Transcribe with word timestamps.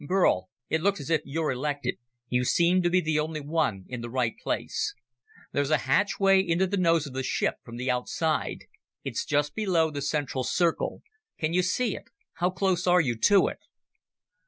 "Burl, 0.03 0.49
it 0.67 0.81
looks 0.81 0.99
as 0.99 1.11
if 1.11 1.21
you're 1.25 1.51
elected. 1.51 1.99
You 2.27 2.43
seem 2.43 2.81
to 2.81 2.89
be 2.89 3.01
the 3.01 3.19
only 3.19 3.39
one 3.39 3.85
in 3.87 4.01
the 4.01 4.09
right 4.09 4.33
place. 4.41 4.95
There's 5.51 5.69
a 5.69 5.77
hatchway 5.85 6.41
into 6.41 6.65
the 6.65 6.75
nose 6.75 7.05
of 7.05 7.13
the 7.13 7.21
ship 7.21 7.57
from 7.63 7.77
the 7.77 7.91
outside. 7.91 8.63
It's 9.03 9.23
just 9.25 9.53
below 9.53 9.91
the 9.91 10.01
central 10.01 10.43
circle. 10.43 11.03
Can 11.37 11.53
you 11.53 11.61
see 11.61 11.95
it? 11.95 12.05
How 12.33 12.49
close 12.49 12.87
are 12.87 12.99
you 12.99 13.15
to 13.15 13.47
it?" 13.49 13.59